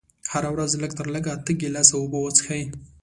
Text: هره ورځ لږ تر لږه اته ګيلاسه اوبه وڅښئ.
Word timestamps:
هره 0.31 0.49
ورځ 0.55 0.71
لږ 0.81 0.91
تر 0.99 1.07
لږه 1.13 1.29
اته 1.37 1.51
ګيلاسه 1.61 1.93
اوبه 1.97 2.17
وڅښئ. 2.21 2.63